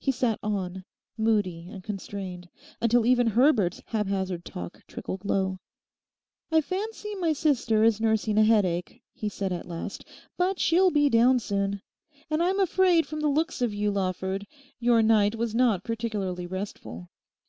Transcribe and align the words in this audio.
He 0.00 0.10
sat 0.10 0.40
on, 0.42 0.84
moody 1.16 1.68
and 1.70 1.84
constrained, 1.84 2.48
until 2.80 3.06
even 3.06 3.28
Herbert's 3.28 3.80
haphazard 3.86 4.44
talk 4.44 4.82
trickled 4.88 5.24
low. 5.24 5.60
'I 6.50 6.62
fancy 6.62 7.14
my 7.14 7.32
sister 7.32 7.84
is 7.84 8.00
nursing 8.00 8.38
a 8.38 8.42
headache,' 8.42 9.04
he 9.12 9.28
said 9.28 9.52
at 9.52 9.68
last, 9.68 10.04
'but 10.36 10.58
she'll 10.58 10.90
be 10.90 11.08
down 11.08 11.38
soon. 11.38 11.80
And 12.28 12.42
I'm 12.42 12.58
afraid 12.58 13.06
from 13.06 13.20
the 13.20 13.28
looks 13.28 13.62
of 13.62 13.72
you, 13.72 13.92
Lawford, 13.92 14.48
your 14.80 15.00
night 15.00 15.36
was 15.36 15.54
not 15.54 15.84
particularly 15.84 16.48
restful. 16.48 17.08